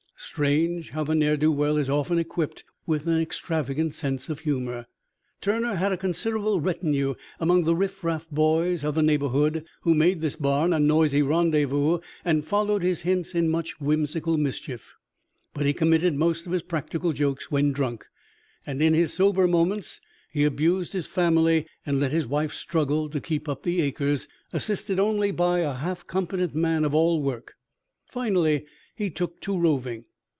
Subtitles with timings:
[0.23, 4.85] Strange how the ne'er do well is often equipped with an extravagant sense of humor!
[5.41, 10.35] Turner had a considerable retinue among the riffraff boys of the neighborhood, who made this
[10.37, 14.93] barn a noisy rendezvous and followed his hints in much whimsical mischief.
[15.55, 18.05] But he committed most of his practical jokes when drunk,
[18.65, 23.19] and in his sober moments he abused his family and let his wife struggle to
[23.19, 27.55] keep up the acres, assisted only by a half competent man of all work.
[28.05, 28.65] Finally
[28.95, 30.05] he took to roving.